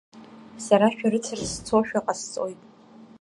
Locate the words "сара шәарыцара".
0.65-1.45